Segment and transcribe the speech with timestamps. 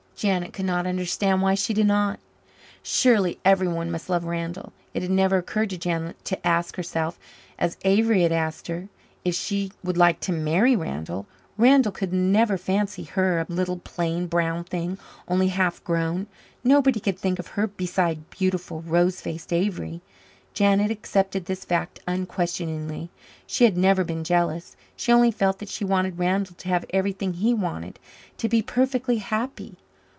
[0.17, 2.19] Janet could not understand why she did not.
[2.83, 4.71] Surely everyone must love Randall.
[4.93, 7.17] It had never occurred to Janet to ask herself,
[7.57, 11.25] as Avery had asked, if she would like to marry Randall.
[11.57, 16.27] Randall could never fancy her a little plain, brown thing, only half grown.
[16.63, 20.01] Nobody could think of her beside beautiful, rose faced Avery.
[20.53, 23.09] Janet accepted this fact unquestioningly.
[23.47, 24.75] She had never been jealous.
[24.95, 27.97] She only felt that she wanted Randall to have everything he wanted
[28.37, 29.77] to be perfectly happy.